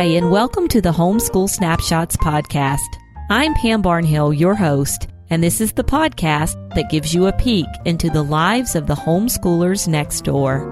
[0.00, 2.78] Hi, and welcome to the Homeschool Snapshots podcast.
[3.28, 7.66] I'm Pam Barnhill, your host, and this is the podcast that gives you a peek
[7.84, 10.64] into the lives of the homeschoolers next door.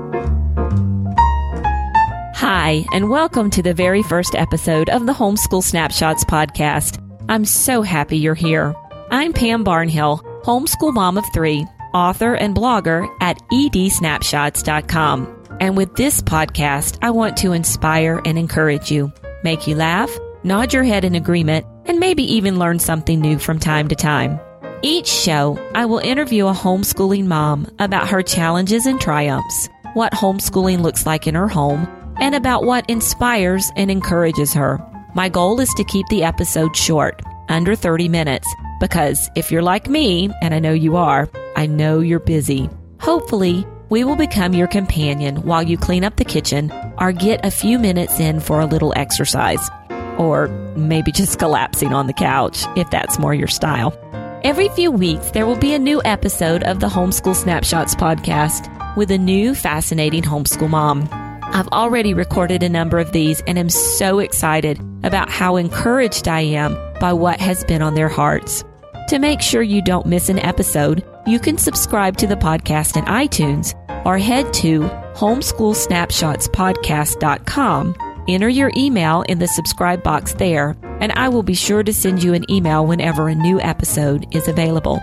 [2.36, 6.98] Hi, and welcome to the very first episode of the Homeschool Snapshots podcast.
[7.28, 8.74] I'm so happy you're here.
[9.10, 15.37] I'm Pam Barnhill, homeschool mom of three, author and blogger at edsnapshots.com.
[15.60, 20.10] And with this podcast, I want to inspire and encourage you, make you laugh,
[20.44, 24.38] nod your head in agreement, and maybe even learn something new from time to time.
[24.82, 30.80] Each show, I will interview a homeschooling mom about her challenges and triumphs, what homeschooling
[30.80, 31.88] looks like in her home,
[32.20, 34.78] and about what inspires and encourages her.
[35.16, 38.46] My goal is to keep the episode short, under 30 minutes,
[38.78, 42.70] because if you're like me, and I know you are, I know you're busy.
[43.00, 47.50] Hopefully, we will become your companion while you clean up the kitchen or get a
[47.50, 49.70] few minutes in for a little exercise.
[50.18, 53.96] Or maybe just collapsing on the couch, if that's more your style.
[54.44, 59.10] Every few weeks, there will be a new episode of the Homeschool Snapshots podcast with
[59.10, 61.08] a new fascinating homeschool mom.
[61.42, 66.40] I've already recorded a number of these and am so excited about how encouraged I
[66.40, 68.64] am by what has been on their hearts.
[69.08, 73.06] To make sure you don't miss an episode, you can subscribe to the podcast in
[73.06, 74.80] iTunes or head to
[75.14, 77.96] homeschoolsnapshotspodcast.com.
[78.28, 82.22] Enter your email in the subscribe box there, and I will be sure to send
[82.22, 85.00] you an email whenever a new episode is available.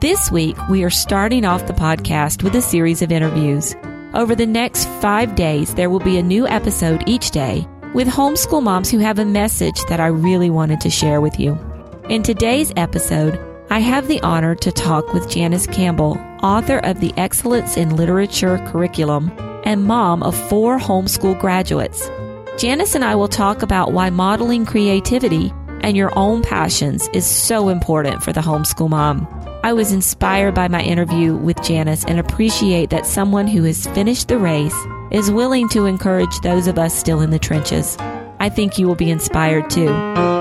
[0.00, 3.76] This week, we are starting off the podcast with a series of interviews.
[4.14, 8.62] Over the next five days, there will be a new episode each day with homeschool
[8.62, 11.58] moms who have a message that I really wanted to share with you.
[12.08, 13.36] In today's episode,
[13.68, 18.58] I have the honor to talk with Janice Campbell, author of the Excellence in Literature
[18.68, 19.32] curriculum
[19.64, 22.08] and mom of four homeschool graduates.
[22.58, 27.70] Janice and I will talk about why modeling creativity and your own passions is so
[27.70, 29.26] important for the homeschool mom.
[29.64, 34.28] I was inspired by my interview with Janice and appreciate that someone who has finished
[34.28, 34.76] the race
[35.10, 37.96] is willing to encourage those of us still in the trenches.
[38.38, 40.35] I think you will be inspired too.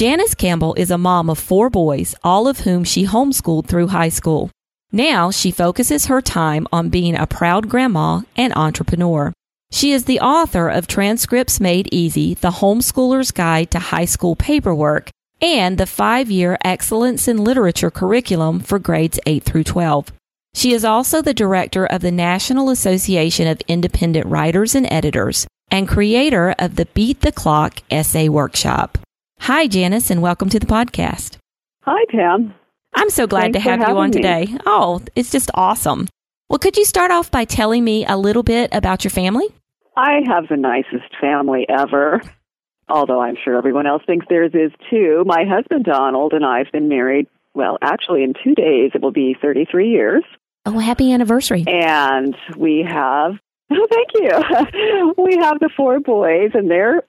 [0.00, 4.08] Janice Campbell is a mom of four boys, all of whom she homeschooled through high
[4.08, 4.50] school.
[4.90, 9.30] Now she focuses her time on being a proud grandma and entrepreneur.
[9.70, 15.10] She is the author of Transcripts Made Easy, The Homeschooler's Guide to High School Paperwork,
[15.38, 20.14] and the five year Excellence in Literature curriculum for grades 8 through 12.
[20.54, 25.86] She is also the director of the National Association of Independent Writers and Editors and
[25.86, 28.96] creator of the Beat the Clock Essay Workshop.
[29.40, 31.38] Hi, Janice, and welcome to the podcast.
[31.82, 32.54] Hi, Pam.
[32.94, 34.12] I'm so glad Thanks to have you on me.
[34.12, 34.48] today.
[34.66, 36.08] Oh, it's just awesome.
[36.48, 39.46] Well, could you start off by telling me a little bit about your family?
[39.96, 42.20] I have the nicest family ever,
[42.88, 45.24] although I'm sure everyone else thinks theirs is too.
[45.26, 49.10] My husband, Donald, and I have been married, well, actually, in two days, it will
[49.12, 50.22] be 33 years.
[50.66, 51.64] Oh, happy anniversary.
[51.66, 53.32] And we have,
[53.72, 55.14] oh, thank you.
[55.24, 57.02] we have the four boys, and they're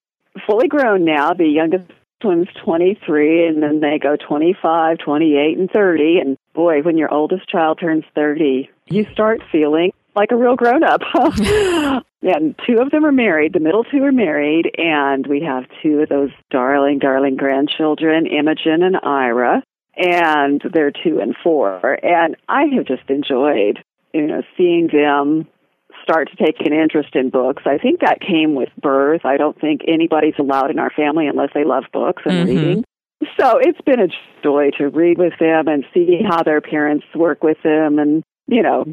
[0.48, 1.34] fully grown now.
[1.34, 1.92] The youngest
[2.24, 6.20] one's 23, and then they go 25, 28, and 30.
[6.20, 10.84] And boy, when your oldest child turns 30, you start feeling like a real grown
[10.84, 11.02] up.
[11.14, 13.54] and two of them are married.
[13.54, 18.84] The middle two are married, and we have two of those darling, darling grandchildren, Imogen
[18.84, 19.64] and Ira.
[19.98, 22.00] And they're two and four.
[22.04, 23.84] And I have just enjoyed,
[24.14, 25.48] you know, seeing them
[26.12, 27.64] start to take an interest in books.
[27.66, 29.22] I think that came with birth.
[29.24, 32.48] I don't think anybody's allowed in our family unless they love books and Mhm.
[32.48, 32.84] reading.
[33.40, 34.08] So it's been a
[34.44, 38.62] joy to read with them and see how their parents work with them and, you
[38.62, 38.86] know,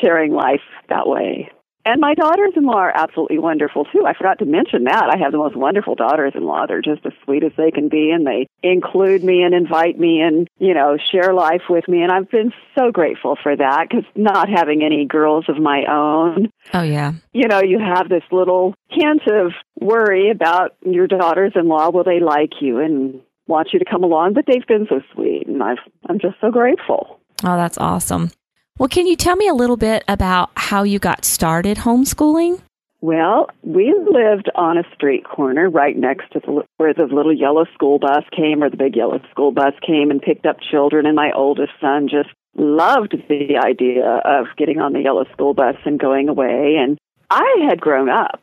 [0.00, 1.50] sharing life that way.
[1.84, 4.04] And my daughters in law are absolutely wonderful too.
[4.06, 5.10] I forgot to mention that.
[5.12, 6.66] I have the most wonderful daughters in law.
[6.66, 10.20] They're just as sweet as they can be and they include me and invite me
[10.20, 12.02] and, you know, share life with me.
[12.02, 16.50] And I've been so grateful for that because not having any girls of my own,
[16.72, 17.14] Oh, yeah.
[17.32, 21.90] you know, you have this little hint of worry about your daughters in law.
[21.90, 24.34] Will they like you and want you to come along?
[24.34, 25.78] But they've been so sweet and I've,
[26.08, 27.18] I'm just so grateful.
[27.44, 28.30] Oh, that's awesome.
[28.82, 32.62] Well, can you tell me a little bit about how you got started homeschooling?
[33.00, 37.64] Well, we lived on a street corner right next to the, where the little yellow
[37.74, 41.06] school bus came, or the big yellow school bus came and picked up children.
[41.06, 45.76] And my oldest son just loved the idea of getting on the yellow school bus
[45.84, 46.76] and going away.
[46.80, 46.98] And
[47.30, 48.42] I had grown up.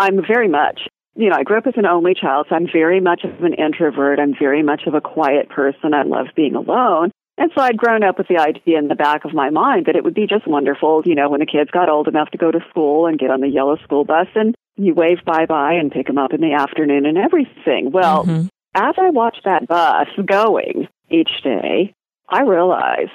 [0.00, 0.80] I'm very much,
[1.14, 3.54] you know, I grew up as an only child, so I'm very much of an
[3.54, 4.18] introvert.
[4.18, 5.94] I'm very much of a quiet person.
[5.94, 7.12] I love being alone.
[7.38, 9.96] And so I'd grown up with the idea in the back of my mind that
[9.96, 12.50] it would be just wonderful, you know, when the kids got old enough to go
[12.50, 15.92] to school and get on the yellow school bus and you wave bye bye and
[15.92, 17.90] pick them up in the afternoon and everything.
[17.90, 18.46] Well, mm-hmm.
[18.74, 21.94] as I watched that bus going each day,
[22.28, 23.10] I realized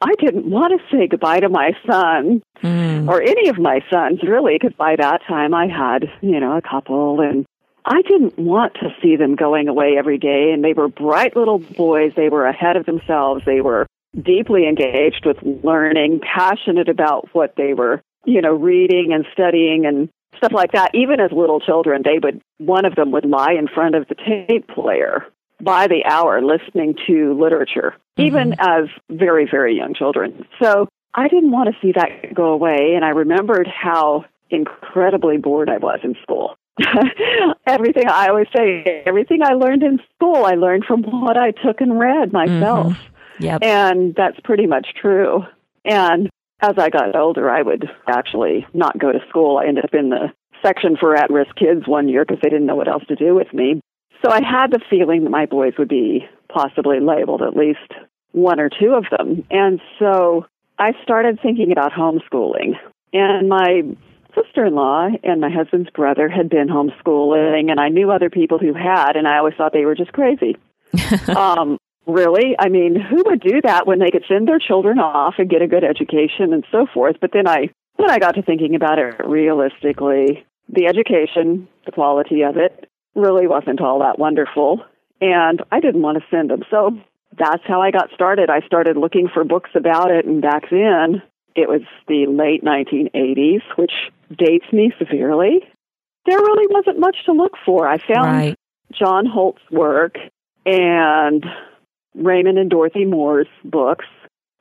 [0.00, 3.08] I didn't want to say goodbye to my son mm.
[3.08, 6.62] or any of my sons, really, because by that time I had, you know, a
[6.62, 7.44] couple and
[7.84, 10.52] I didn't want to see them going away every day.
[10.52, 12.12] And they were bright little boys.
[12.14, 13.44] They were ahead of themselves.
[13.44, 13.86] They were
[14.20, 20.08] deeply engaged with learning, passionate about what they were, you know, reading and studying and
[20.36, 20.94] stuff like that.
[20.94, 24.14] Even as little children, they would, one of them would lie in front of the
[24.14, 25.26] tape player
[25.60, 28.22] by the hour listening to literature, mm-hmm.
[28.22, 30.46] even as very, very young children.
[30.60, 32.94] So I didn't want to see that go away.
[32.94, 36.56] And I remembered how incredibly bored I was in school.
[37.66, 41.80] everything I always say, everything I learned in school, I learned from what I took
[41.80, 42.94] and read myself.
[42.94, 43.44] Mm-hmm.
[43.44, 43.62] Yep.
[43.62, 45.44] And that's pretty much true.
[45.84, 46.28] And
[46.60, 49.58] as I got older, I would actually not go to school.
[49.58, 50.32] I ended up in the
[50.62, 53.34] section for at risk kids one year because they didn't know what else to do
[53.34, 53.80] with me.
[54.22, 57.78] So I had the feeling that my boys would be possibly labeled, at least
[58.32, 59.44] one or two of them.
[59.50, 60.46] And so
[60.78, 62.74] I started thinking about homeschooling.
[63.12, 63.82] And my
[64.42, 68.58] sister in law and my husband's brother had been homeschooling, and I knew other people
[68.58, 70.56] who had, and I always thought they were just crazy.
[71.36, 72.54] um, really?
[72.58, 75.62] I mean, who would do that when they could send their children off and get
[75.62, 77.16] a good education and so forth?
[77.20, 80.44] But then I, then I got to thinking about it realistically.
[80.68, 84.84] The education, the quality of it, really wasn't all that wonderful,
[85.20, 86.62] and I didn't want to send them.
[86.70, 86.96] So
[87.36, 88.50] that's how I got started.
[88.50, 91.22] I started looking for books about it, and back then
[91.54, 93.92] it was the late 1980s, which
[94.36, 95.60] dates me severely.
[96.26, 97.88] There really wasn't much to look for.
[97.88, 98.56] I found right.
[98.92, 100.16] John Holt's work
[100.66, 101.44] and
[102.14, 104.06] Raymond and Dorothy Moore's books,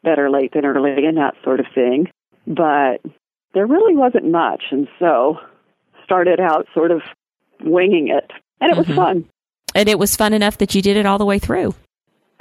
[0.03, 2.07] Better Late Than Early and that sort of thing.
[2.47, 3.01] But
[3.53, 5.37] there really wasn't much, and so
[6.03, 7.01] started out sort of
[7.61, 8.31] winging it.
[8.61, 8.89] And it mm-hmm.
[8.89, 9.25] was fun.
[9.75, 11.75] And it was fun enough that you did it all the way through.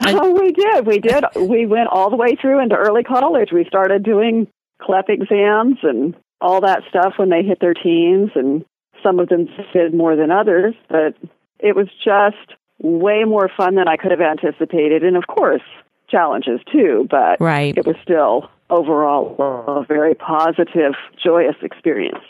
[0.07, 0.87] Oh, we did.
[0.87, 1.25] We did.
[1.37, 3.51] we went all the way through into early college.
[3.53, 4.47] We started doing
[4.83, 8.65] CLEP exams and all that stuff when they hit their teens, and
[9.03, 11.15] some of them did more than others, but
[11.59, 15.03] it was just way more fun than I could have anticipated.
[15.03, 15.63] And of course,
[16.09, 17.77] challenges too, but right.
[17.77, 19.35] it was still overall
[19.67, 20.93] a very positive,
[21.23, 22.25] joyous experience.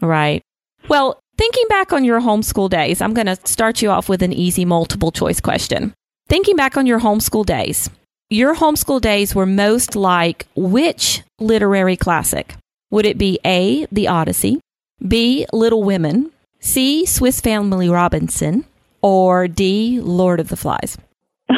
[0.00, 0.42] Right.
[0.88, 4.32] Well, thinking back on your homeschool days, I'm going to start you off with an
[4.32, 5.94] easy multiple choice question.
[6.26, 7.90] Thinking back on your homeschool days,
[8.30, 12.56] your homeschool days were most like which literary classic?
[12.90, 14.60] Would it be A, The Odyssey,
[15.06, 16.30] B, Little Women,
[16.60, 18.64] C, Swiss Family Robinson,
[19.02, 20.96] or D, Lord of the Flies?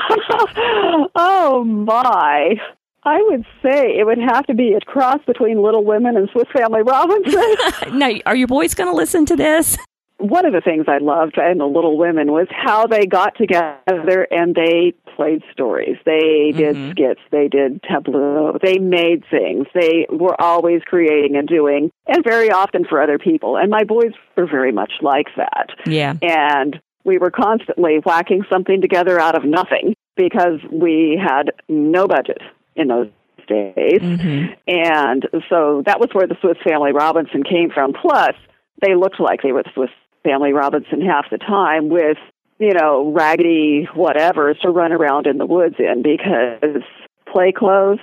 [1.15, 2.57] oh my.
[3.05, 6.49] I would say it would have to be a cross between Little Women and Swiss
[6.53, 7.55] Family Robinson.
[7.99, 9.79] now, are your boys going to listen to this?
[10.19, 14.27] One of the things I loved in the Little Women was how they got together
[14.31, 15.97] and they played stories.
[16.05, 16.91] They did mm-hmm.
[16.93, 17.21] skits.
[17.31, 18.59] They did tableau.
[18.63, 19.67] They made things.
[19.75, 23.57] They were always creating and doing, and very often for other people.
[23.57, 25.71] And my boys were very much like that.
[25.87, 26.15] Yeah.
[26.23, 32.41] And we were constantly whacking something together out of nothing because we had no budget
[32.75, 33.09] in those
[33.47, 34.01] days.
[34.01, 34.55] Mm-hmm.
[34.67, 37.93] And so that was where the Swiss Family Robinson came from.
[37.93, 38.35] Plus,
[38.83, 39.91] they looked like they were the Swiss
[40.27, 42.19] Family Robinson half the time with,
[42.59, 46.83] you know, raggedy whatevers to run around in the woods in because
[47.31, 48.01] play clothes,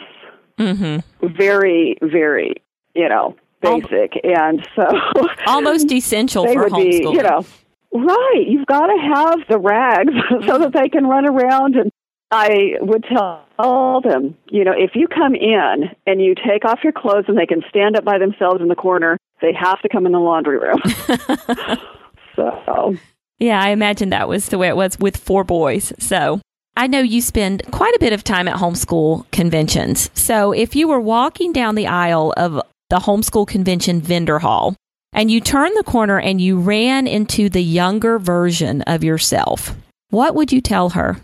[0.57, 1.27] mm-hmm.
[1.35, 2.55] very, very,
[2.95, 4.13] you know, basic.
[4.23, 4.87] and so
[5.47, 7.11] almost essential for homeschooling.
[7.11, 7.45] Be, you know,
[7.91, 8.45] right.
[8.47, 10.13] You've got to have the rags
[10.47, 11.91] so that they can run around and
[12.31, 16.93] I would tell them, you know, if you come in and you take off your
[16.93, 20.07] clothes and they can stand up by themselves in the corner, they have to come
[20.07, 20.81] in the laundry room.
[22.35, 22.95] So,
[23.39, 25.93] yeah, I imagine that was the way it was with four boys.
[25.99, 26.41] So,
[26.75, 30.09] I know you spend quite a bit of time at homeschool conventions.
[30.13, 34.75] So, if you were walking down the aisle of the homeschool convention vendor hall
[35.13, 39.75] and you turned the corner and you ran into the younger version of yourself,
[40.09, 41.17] what would you tell her?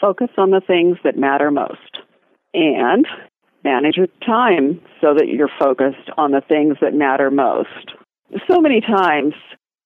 [0.00, 1.98] Focus on the things that matter most
[2.54, 3.06] and
[3.64, 7.92] manage your time so that you're focused on the things that matter most.
[8.48, 9.34] So many times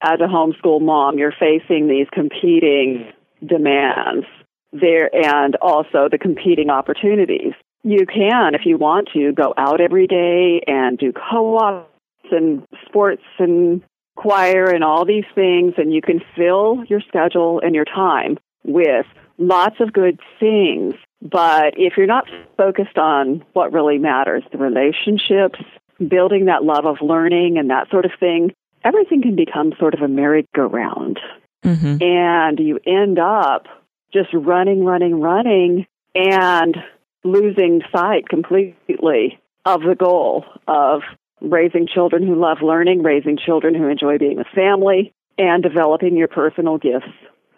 [0.03, 3.13] as a homeschool mom, you're facing these competing
[3.45, 4.27] demands
[4.73, 7.53] there and also the competing opportunities.
[7.83, 11.89] You can, if you want to, go out every day and do co-ops
[12.31, 13.83] and sports and
[14.17, 19.07] choir and all these things, and you can fill your schedule and your time with
[19.39, 20.95] lots of good things.
[21.23, 25.61] But if you're not focused on what really matters, the relationships,
[26.07, 28.53] building that love of learning and that sort of thing,
[28.87, 31.19] everything can become sort of a merry-go-round.
[31.65, 32.03] Mm-hmm.
[32.03, 33.67] And you end up
[34.13, 36.77] just running, running, running, and
[37.25, 41.03] losing sight completely of the goal of
[41.41, 46.29] raising children who love learning, raising children who enjoy being with family, and developing your
[46.29, 47.13] personal gifts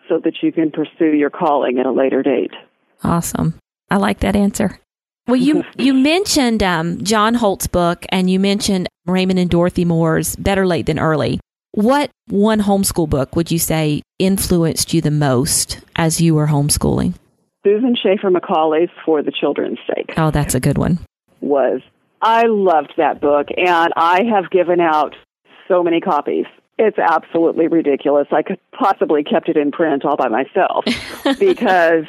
[0.08, 2.52] so that you can pursue your calling at a later date.
[3.04, 3.54] Awesome.
[3.90, 4.80] I like that answer.
[5.28, 10.34] Well, you you mentioned um, John Holt's book, and you mentioned Raymond and Dorothy Moore's
[10.36, 11.38] "Better Late Than Early."
[11.72, 17.14] What one homeschool book would you say influenced you the most as you were homeschooling?
[17.64, 20.98] Susan Schaeffer Macaulay's "For the Children's Sake." Oh, that's a good one.
[21.40, 21.82] Was
[22.22, 25.14] I loved that book, and I have given out
[25.68, 26.46] so many copies.
[26.78, 28.28] It's absolutely ridiculous.
[28.30, 30.84] I could possibly kept it in print all by myself
[31.38, 32.04] because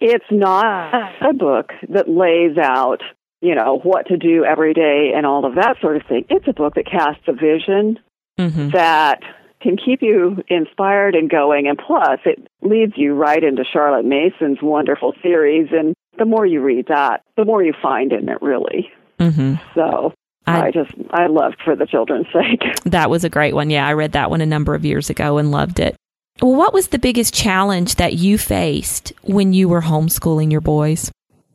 [0.00, 3.02] it's not a book that lays out,
[3.40, 6.24] you know, what to do every day and all of that sort of thing.
[6.28, 7.98] It's a book that casts a vision
[8.38, 8.70] mm-hmm.
[8.70, 9.20] that
[9.60, 11.66] can keep you inspired and going.
[11.66, 15.68] And plus, it leads you right into Charlotte Mason's wonderful series.
[15.72, 18.90] And the more you read that, the more you find in it, really.
[19.18, 19.54] Mm-hmm.
[19.74, 20.12] So
[20.46, 22.62] I, I, just I loved for the children's sake.
[22.84, 23.70] That was a great one.
[23.70, 25.96] Yeah, I read that one a number of years ago and loved it.
[26.42, 31.10] Well, what was the biggest challenge that you faced when you were homeschooling your boys?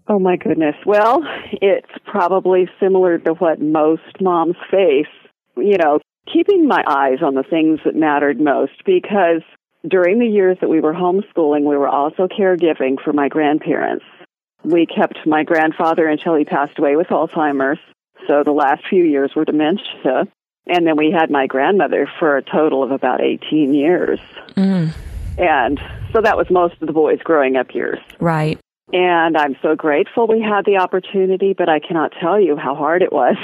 [0.07, 0.75] Oh my goodness.
[0.85, 1.23] Well,
[1.53, 5.05] it's probably similar to what most moms face.
[5.55, 5.99] You know,
[6.31, 9.41] keeping my eyes on the things that mattered most because
[9.87, 14.05] during the years that we were homeschooling, we were also caregiving for my grandparents.
[14.63, 17.79] We kept my grandfather until he passed away with Alzheimer's.
[18.27, 20.27] So the last few years were dementia.
[20.67, 24.19] And then we had my grandmother for a total of about 18 years.
[24.55, 24.93] Mm.
[25.37, 25.79] And
[26.13, 27.99] so that was most of the boys' growing up years.
[28.19, 28.59] Right.
[28.93, 33.01] And I'm so grateful we had the opportunity, but I cannot tell you how hard
[33.01, 33.37] it was.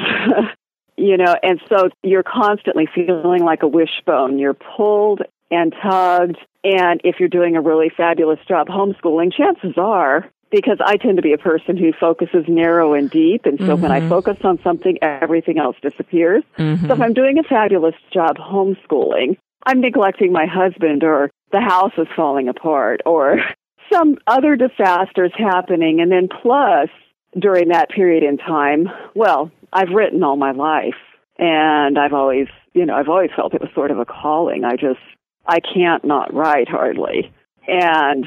[0.98, 4.40] you know, and so you're constantly feeling like a wishbone.
[4.40, 6.38] You're pulled and tugged.
[6.64, 11.22] And if you're doing a really fabulous job homeschooling, chances are because I tend to
[11.22, 13.46] be a person who focuses narrow and deep.
[13.46, 13.82] And so mm-hmm.
[13.82, 14.10] when I mm-hmm.
[14.10, 16.44] focus on something, everything else disappears.
[16.58, 16.88] Mm-hmm.
[16.88, 21.92] So if I'm doing a fabulous job homeschooling, I'm neglecting my husband or the house
[21.98, 23.40] is falling apart or
[23.92, 26.00] some other disasters happening.
[26.00, 26.90] And then plus,
[27.38, 30.96] during that period in time, well, I've written all my life
[31.38, 34.64] and I've always, you know, I've always felt it was sort of a calling.
[34.64, 35.00] I just,
[35.46, 37.32] I can't not write hardly.
[37.68, 38.26] And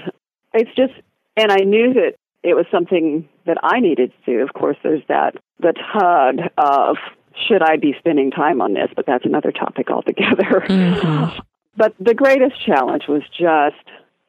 [0.52, 0.92] it's just,
[1.40, 4.42] and I knew that it was something that I needed to do.
[4.42, 6.96] Of course, there's that the tug of
[7.48, 10.64] should I be spending time on this, but that's another topic altogether.
[10.68, 11.38] Mm-hmm.
[11.76, 13.86] But the greatest challenge was just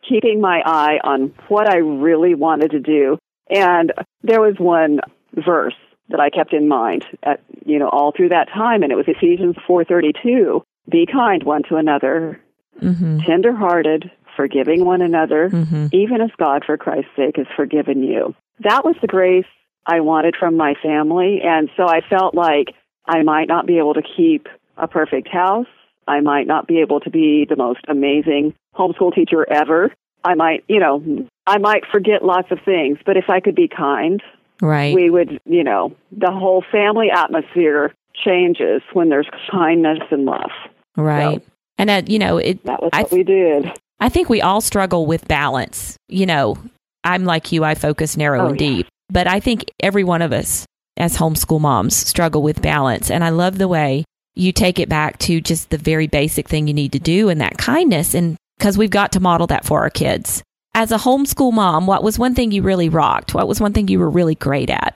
[0.08, 3.18] keeping my eye on what I really wanted to do.
[3.50, 3.92] And
[4.24, 5.00] there was one
[5.34, 5.74] verse
[6.10, 9.06] that I kept in mind at you know all through that time and it was
[9.08, 12.40] Ephesians 4:32 be kind one to another
[12.80, 13.20] mm-hmm.
[13.22, 15.88] tenderhearted forgiving one another, mm-hmm.
[15.92, 18.36] even as God, for Christ's sake, has forgiven you.
[18.60, 19.46] That was the grace
[19.86, 21.42] I wanted from my family.
[21.44, 24.48] And so I felt like I might not be able to keep
[24.78, 25.68] a perfect house.
[26.08, 29.92] I might not be able to be the most amazing homeschool teacher ever.
[30.24, 33.68] I might, you know, I might forget lots of things, but if I could be
[33.68, 34.22] kind,
[34.62, 34.94] right.
[34.94, 40.52] we would, you know, the whole family atmosphere changes when there's kindness and love.
[40.96, 41.42] Right.
[41.42, 43.72] So, and uh, you know, it that was what I, we did.
[44.02, 45.96] I think we all struggle with balance.
[46.10, 46.58] You know,
[47.04, 48.92] I'm like you, I focus narrow oh, and deep, yeah.
[49.12, 50.66] but I think every one of us
[50.98, 53.12] as homeschool moms struggle with balance.
[53.12, 54.04] And I love the way
[54.34, 57.40] you take it back to just the very basic thing you need to do and
[57.42, 58.16] that kindness.
[58.16, 60.44] And because we've got to model that for our kids.
[60.74, 63.34] As a homeschool mom, what was one thing you really rocked?
[63.34, 64.96] What was one thing you were really great at?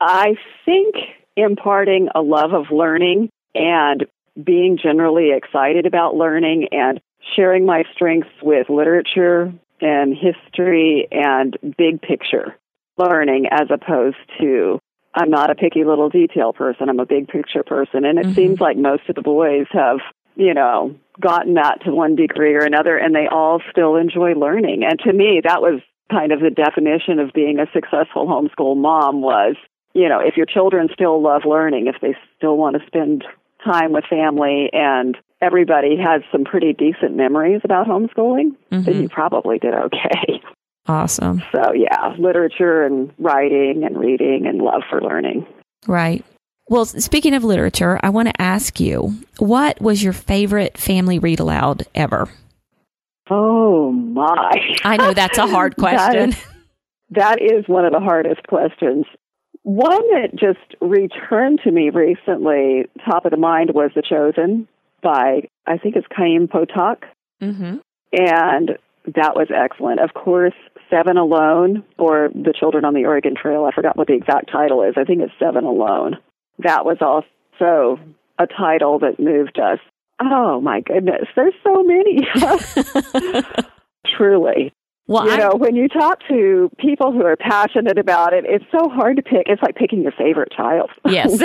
[0.00, 0.94] I think
[1.36, 4.06] imparting a love of learning and
[4.42, 7.00] being generally excited about learning and
[7.34, 12.56] sharing my strengths with literature and history and big picture
[12.96, 14.78] learning as opposed to
[15.14, 18.04] I'm not a picky little detail person, I'm a big picture person.
[18.04, 18.34] And it mm-hmm.
[18.34, 19.98] seems like most of the boys have,
[20.34, 24.84] you know, gotten that to one degree or another and they all still enjoy learning.
[24.84, 25.80] And to me that was
[26.10, 29.56] kind of the definition of being a successful homeschool mom was,
[29.94, 33.24] you know, if your children still love learning, if they still want to spend
[33.66, 38.82] time with family and everybody has some pretty decent memories about homeschooling, mm-hmm.
[38.82, 40.40] then you probably did okay.
[40.88, 41.42] Awesome.
[41.52, 45.46] So, yeah, literature and writing and reading and love for learning.
[45.86, 46.24] Right.
[46.68, 51.40] Well, speaking of literature, I want to ask you what was your favorite family read
[51.40, 52.28] aloud ever?
[53.28, 54.76] Oh, my.
[54.84, 56.30] I know that's a hard question.
[56.30, 56.46] that, is,
[57.10, 59.06] that is one of the hardest questions.
[59.66, 64.68] One that just returned to me recently, top of the mind, was The Chosen
[65.02, 66.98] by, I think it's Chaim Potok.
[67.42, 67.78] Mm-hmm.
[68.12, 69.98] And that was excellent.
[69.98, 70.54] Of course,
[70.88, 73.64] Seven Alone or The Children on the Oregon Trail.
[73.64, 74.94] I forgot what the exact title is.
[74.96, 76.18] I think it's Seven Alone.
[76.60, 78.00] That was also
[78.38, 79.80] a title that moved us.
[80.20, 82.20] Oh my goodness, there's so many.
[84.16, 84.72] Truly.
[85.08, 88.64] Well, you I- know, when you talk to people who are passionate about it, it's
[88.72, 89.46] so hard to pick.
[89.46, 90.90] It's like picking your favorite child.
[91.06, 91.40] yes,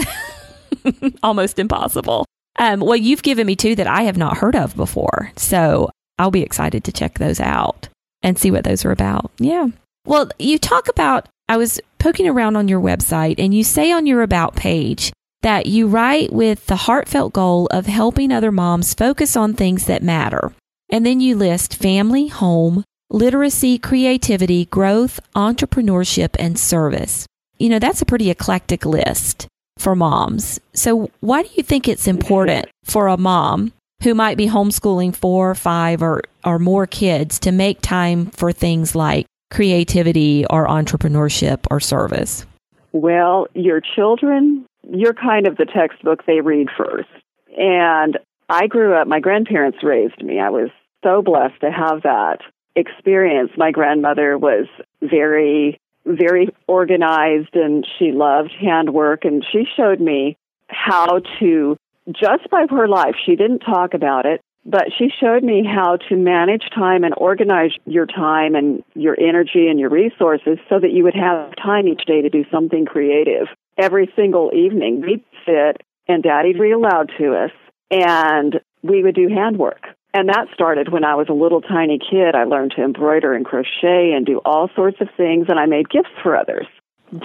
[1.24, 2.26] almost impossible.
[2.60, 5.90] Um, well, you've given me two that I have not heard of before, so
[6.20, 7.88] I'll be excited to check those out
[8.24, 9.32] and see what those are about.
[9.40, 9.68] Yeah.
[10.06, 11.28] Well, you talk about.
[11.50, 15.66] I was poking around on your website, and you say on your about page that
[15.66, 20.54] you write with the heartfelt goal of helping other moms focus on things that matter.
[20.90, 27.28] And then you list family, home, literacy, creativity, growth, entrepreneurship, and service.
[27.58, 30.60] You know, that's a pretty eclectic list for moms.
[30.74, 35.54] So, why do you think it's important for a mom who might be homeschooling four,
[35.54, 41.80] five, or, or more kids to make time for things like creativity or entrepreneurship or
[41.80, 42.46] service?
[42.94, 47.10] Well, your children, you're kind of the textbook they read first.
[47.58, 48.18] And
[48.50, 50.40] I grew up, my grandparents raised me.
[50.40, 50.70] I was
[51.04, 52.40] so blessed to have that
[52.76, 53.52] experience.
[53.58, 54.68] My grandmother was
[55.02, 60.38] very, very organized and she loved handwork and she showed me
[60.68, 61.78] how to,
[62.10, 66.16] just by her life, she didn't talk about it, but she showed me how to
[66.16, 71.04] manage time and organize your time and your energy and your resources so that you
[71.04, 73.48] would have time each day to do something creative.
[73.78, 77.52] Every single evening, we'd sit and daddy'd read aloud to us
[77.90, 79.82] and we would do handwork.
[80.14, 82.36] And that started when I was a little tiny kid.
[82.36, 85.90] I learned to embroider and crochet and do all sorts of things, and I made
[85.90, 86.68] gifts for others.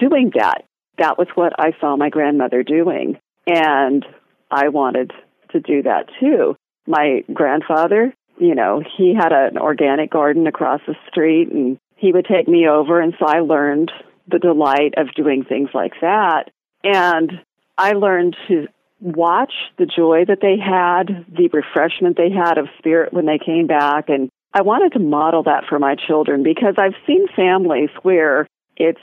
[0.00, 0.64] Doing that,
[0.99, 3.19] that was what I saw my grandmother doing.
[3.47, 4.05] And
[4.50, 5.12] I wanted
[5.50, 6.57] to do that too.
[6.87, 12.26] My grandfather, you know, he had an organic garden across the street, and he would
[12.26, 13.90] take me over, and so I learned
[14.29, 16.51] the delight of doing things like that.
[16.85, 17.33] And
[17.79, 18.68] I learned to
[19.00, 23.66] watch the joy that they had, the refreshment they had of spirit when they came
[23.66, 24.09] back.
[24.09, 29.00] And I wanted to model that for my children because I've seen families where it's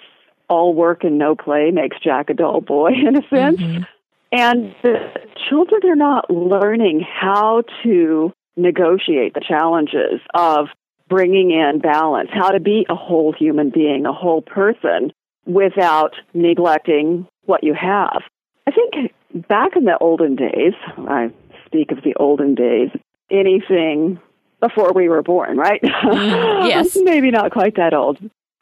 [0.50, 3.60] all work and no play makes Jack a dull boy, in a sense.
[3.60, 3.88] Mhm.
[4.32, 5.12] And the
[5.48, 10.70] children are not learning how to negotiate the challenges of
[11.08, 15.12] bringing in balance, how to be a whole human being, a whole person
[15.46, 18.24] without neglecting what you have.
[18.68, 19.14] I think
[19.48, 21.32] back in the olden days, I
[21.66, 22.90] speak of the olden days,
[23.30, 24.20] anything
[24.60, 25.82] before we were born, right?
[25.82, 26.98] Mm, yes.
[27.04, 28.18] Maybe not quite that old.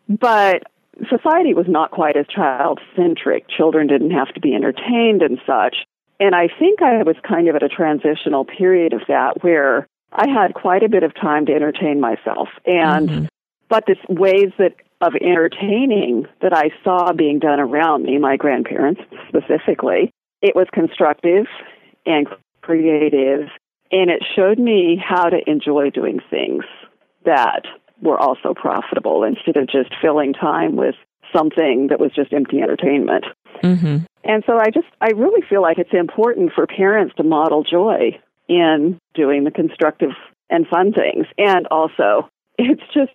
[0.09, 0.63] But
[1.09, 3.47] society was not quite as child centric.
[3.49, 5.77] Children didn't have to be entertained and such.
[6.19, 10.27] And I think I was kind of at a transitional period of that where I
[10.27, 12.49] had quite a bit of time to entertain myself.
[12.65, 13.27] And Mhm.
[13.69, 19.01] but the ways that of entertaining that I saw being done around me, my grandparents
[19.27, 20.11] specifically,
[20.41, 21.45] it was constructive
[22.05, 22.27] and
[22.61, 23.49] creative,
[23.91, 26.63] and it showed me how to enjoy doing things
[27.25, 27.65] that
[28.01, 30.95] were also profitable instead of just filling time with
[31.33, 33.25] something that was just empty entertainment.
[33.63, 34.05] Mhm.
[34.23, 38.19] And so I just, I really feel like it's important for parents to model joy
[38.47, 40.11] in doing the constructive
[40.49, 41.25] and fun things.
[41.37, 43.11] And also, it's just,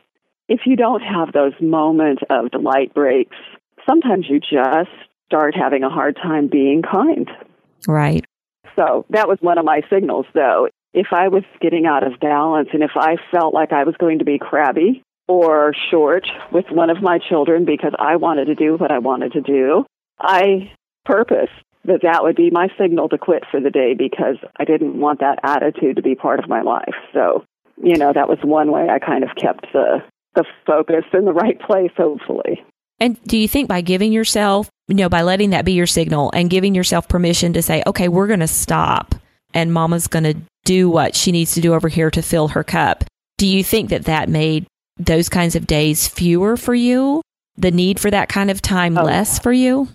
[0.49, 3.37] if you don't have those moments of delight breaks,
[3.89, 4.91] sometimes you just
[5.27, 7.29] start having a hard time being kind.
[7.87, 8.25] Right.
[8.77, 10.69] So that was one of my signals, though.
[10.93, 14.21] If I was getting out of balance and if I felt like I was going
[14.21, 18.77] to be crabby or short with one of my children because I wanted to do
[18.77, 19.85] what I wanted to do,
[20.19, 20.73] I
[21.05, 21.53] purposed
[21.85, 25.21] that that would be my signal to quit for the day because I didn't want
[25.21, 26.95] that attitude to be part of my life.
[27.13, 27.45] So,
[27.83, 30.03] you know, that was one way I kind of kept the
[30.37, 32.63] the focus in the right place, hopefully.
[33.01, 36.31] And do you think by giving yourself, you know, by letting that be your signal
[36.33, 39.15] and giving yourself permission to say, okay, we're going to stop
[39.53, 42.65] and mama's going to do what she needs to do over here to fill her
[42.65, 43.05] cup,
[43.39, 44.67] do you think that that made
[44.99, 47.23] those kinds of days fewer for you?
[47.57, 49.03] The need for that kind of time Oh.
[49.03, 49.89] less for you?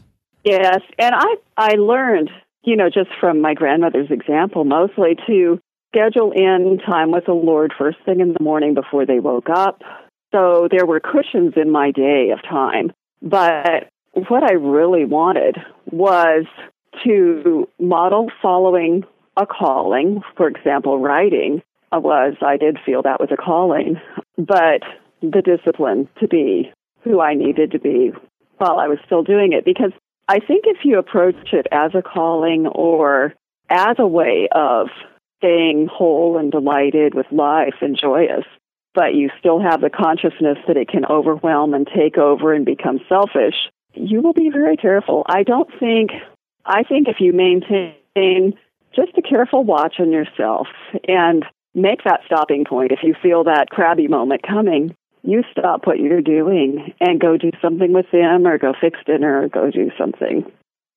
[0.44, 2.32] Yes, and I I learned,
[2.64, 5.60] you know, just from my grandmother's example, mostly to
[5.94, 9.84] schedule in time with the Lord first thing in the morning before they woke up.
[10.32, 12.92] So there were cushions in my day of time.
[13.22, 13.90] But
[14.28, 15.58] what I really wanted
[15.92, 16.46] was
[17.04, 19.04] to model following
[19.38, 20.22] a calling.
[20.38, 24.00] For example, writing was I did feel that was a calling,
[24.38, 24.82] but
[25.22, 26.72] the discipline to be
[27.04, 28.12] who I needed to be
[28.58, 29.66] while I was still doing it.
[29.66, 29.92] Because
[30.28, 33.34] I think if you approach it as a calling or
[33.70, 34.88] as a way of
[35.40, 38.46] staying whole and delighted with life and joyous,
[38.94, 43.00] but you still have the consciousness that it can overwhelm and take over and become
[43.08, 43.56] selfish,
[43.94, 45.24] you will be very careful.
[45.28, 46.12] I don't think,
[46.66, 48.54] I think if you maintain
[48.96, 50.68] just a careful watch on yourself
[51.08, 56.00] and make that stopping point, if you feel that crabby moment coming, you stop what
[56.00, 59.92] you're doing and go do something with them or go fix dinner or go do
[59.98, 60.52] something.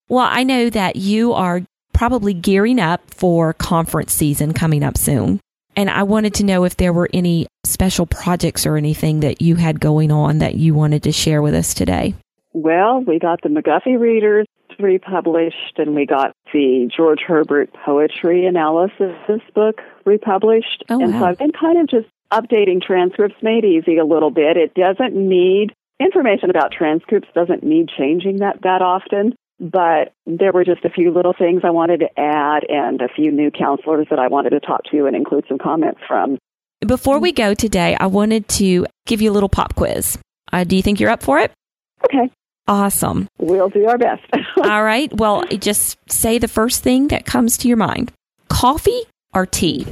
[0.08, 5.40] Well, I know that you are probably gearing up for conference season coming up soon.
[5.76, 9.56] And I wanted to know if there were any special projects or anything that you
[9.56, 12.14] had going on that you wanted to share with us today.
[12.52, 14.46] Well, we got the McGuffey Readers
[14.78, 20.84] republished, and we got the George Herbert Poetry Analysis book republished.
[20.88, 21.20] Oh, and wow.
[21.20, 24.56] so I've been kind of just updating transcripts made easy a little bit.
[24.56, 29.34] It doesn't need information about transcripts doesn't need changing that that often.
[29.60, 33.30] But there were just a few little things I wanted to add and a few
[33.30, 36.38] new counselors that I wanted to talk to and include some comments from.
[36.86, 40.18] Before we go today, I wanted to give you a little pop quiz.
[40.52, 41.52] Uh, do you think you're up for it?
[42.04, 42.30] Okay,
[42.66, 43.28] Awesome.
[43.38, 44.22] we'll do our best.
[44.62, 45.12] All right.
[45.14, 48.12] Well, just say the first thing that comes to your mind
[48.48, 49.02] coffee
[49.34, 49.86] or tea?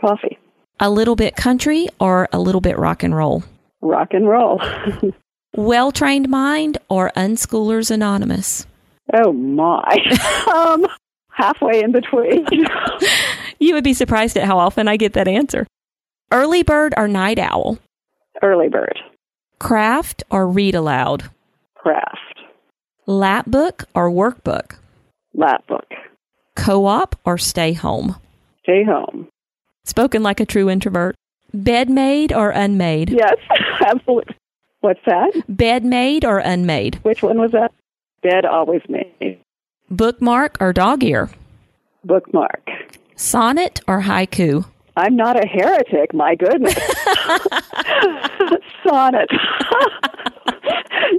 [0.00, 0.38] Coffee,
[0.80, 3.44] A little bit country or a little bit rock and roll?
[3.80, 4.60] rock and roll.
[5.54, 8.66] Well trained mind or unschoolers anonymous?
[9.14, 9.96] Oh my.
[10.54, 10.86] um,
[11.30, 12.46] halfway in between.
[13.58, 15.66] You would be surprised at how often I get that answer.
[16.30, 17.78] Early bird or night owl?
[18.42, 18.98] Early bird.
[19.58, 21.30] Craft or read aloud?
[21.74, 22.40] Craft.
[23.06, 24.76] Lap book or workbook?
[25.34, 25.86] Lap book.
[26.54, 28.16] Co op or stay home?
[28.62, 29.28] Stay home.
[29.84, 31.14] Spoken like a true introvert.
[31.54, 33.10] Bed made or unmade?
[33.10, 33.36] Yes,
[33.86, 34.36] absolutely.
[34.80, 35.32] What's that?
[35.48, 36.98] Bed made or unmade?
[37.02, 37.72] Which one was that?
[38.26, 39.38] Bed always made.
[39.88, 41.30] Bookmark or dog ear?
[42.04, 42.68] Bookmark.
[43.14, 44.64] Sonnet or haiku?
[44.96, 46.74] I'm not a heretic, my goodness.
[48.84, 49.28] Sonnet.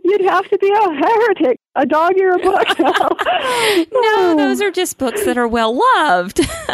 [0.03, 1.59] You'd have to be a heretic.
[1.75, 2.67] A dog ear a book.
[3.93, 6.39] No, those are just books that are well loved.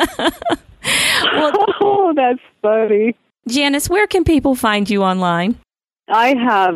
[1.35, 3.15] well, Oh, that's funny.
[3.47, 5.59] Janice, where can people find you online?
[6.07, 6.75] I have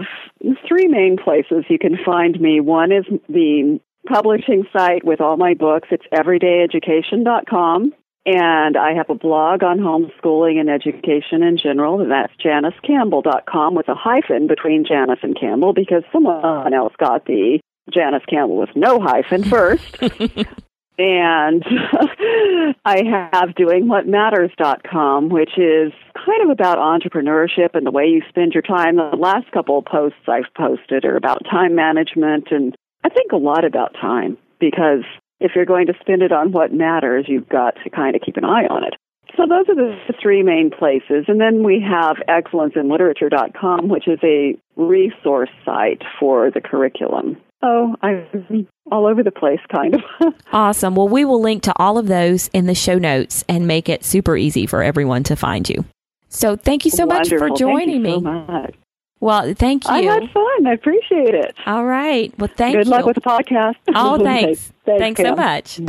[0.68, 2.60] three main places you can find me.
[2.60, 5.90] One is the publishing site with all my books.
[5.92, 7.94] It's everydayeducation.com.
[8.26, 13.88] And I have a blog on homeschooling and education in general, and that's janicecampbell.com with
[13.88, 17.60] a hyphen between Janice and Campbell because someone else got the
[17.90, 19.98] Janice Campbell with no hyphen first.
[20.98, 21.64] and
[22.86, 28.64] I have doingwhatmatters.com, which is kind of about entrepreneurship and the way you spend your
[28.64, 28.96] time.
[28.96, 33.38] The last couple of posts I've posted are about time management and I think a
[33.38, 35.04] lot about time because
[35.40, 38.38] if you're going to spend it on what matters, you've got to kind of keep
[38.38, 38.96] an eye on it.
[39.36, 41.26] So those are the three main places.
[41.28, 47.38] And then we have excellenceinliterature.com, which is a resource site for the curriculum.
[47.64, 50.02] Oh, I'm all over the place, kind of.
[50.54, 50.96] Awesome.
[50.96, 54.06] Well, we will link to all of those in the show notes and make it
[54.06, 55.84] super easy for everyone to find you.
[56.30, 58.14] So thank you so much for joining Thank you me.
[58.14, 58.76] so much.
[59.20, 59.92] Well, thank you.
[59.92, 60.68] I had fun.
[60.68, 61.56] I appreciate it.
[61.66, 62.32] All right.
[62.38, 62.92] Well, thank Good you.
[62.92, 63.76] Good luck with the podcast.
[63.96, 64.72] Oh, thanks.
[64.86, 65.80] Thanks so much.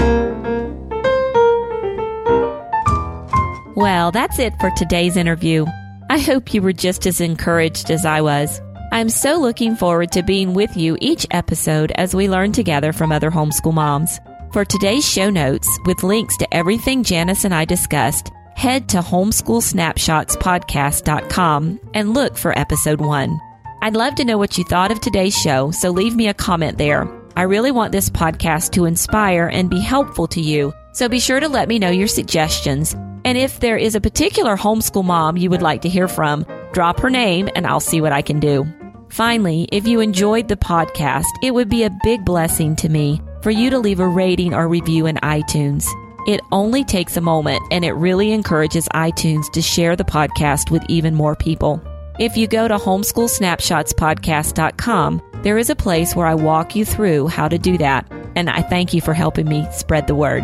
[3.77, 5.67] Well, that's it for today's interview.
[6.11, 8.61] I hope you were just as encouraged as I was.
[8.91, 13.13] I'm so looking forward to being with you each episode as we learn together from
[13.13, 14.19] other homeschool moms.
[14.53, 21.81] For today's show notes, with links to everything Janice and I discussed, head to homeschoolsnapshotspodcast.com
[21.93, 23.39] and look for episode one.
[23.83, 26.79] I'd love to know what you thought of today's show, so leave me a comment
[26.79, 27.07] there.
[27.37, 31.41] I really want this podcast to inspire and be helpful to you, so be sure
[31.41, 32.95] to let me know your suggestions.
[33.25, 37.01] And if there is a particular homeschool mom you would like to hear from, drop
[37.01, 38.67] her name and I'll see what I can do.
[39.11, 43.51] Finally, if you enjoyed the podcast, it would be a big blessing to me for
[43.51, 45.87] you to leave a rating or review in iTunes.
[46.27, 50.85] It only takes a moment and it really encourages iTunes to share the podcast with
[50.89, 51.83] even more people.
[52.19, 57.47] If you go to homeschoolsnapshotspodcast.com, there is a place where I walk you through how
[57.47, 60.43] to do that, and I thank you for helping me spread the word.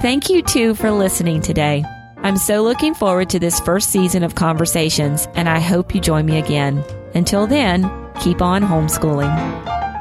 [0.00, 1.84] Thank you too for listening today.
[2.18, 6.26] I'm so looking forward to this first season of conversations, and I hope you join
[6.26, 6.84] me again.
[7.14, 7.88] Until then,
[8.20, 9.91] keep on homeschooling.